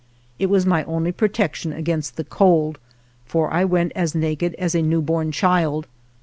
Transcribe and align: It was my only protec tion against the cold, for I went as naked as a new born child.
It 0.39 0.47
was 0.49 0.65
my 0.65 0.83
only 0.85 1.11
protec 1.11 1.53
tion 1.53 1.73
against 1.73 2.15
the 2.17 2.23
cold, 2.23 2.79
for 3.27 3.53
I 3.53 3.63
went 3.65 3.91
as 3.95 4.15
naked 4.15 4.55
as 4.55 4.73
a 4.73 4.81
new 4.81 4.99
born 4.99 5.31
child. 5.31 5.85